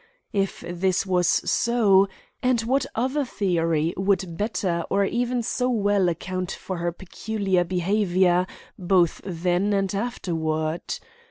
If 0.33 0.61
this 0.67 1.05
was 1.05 1.27
so—and 1.27 2.61
what 2.61 2.87
other 2.95 3.23
theory 3.23 3.93
would 3.95 4.35
better 4.35 4.83
or 4.89 5.05
even 5.05 5.43
so 5.43 5.69
well 5.69 6.09
account 6.09 6.51
for 6.51 6.77
her 6.77 6.91
peculiar 6.91 7.63
behavior 7.63 8.47
both 8.79 9.21
then 9.23 9.73
and 9.73 9.93
afterward? 9.93 10.81